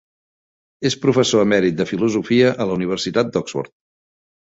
[0.91, 3.75] És professor emèrit de filosofia a la Universitat d'Oxford.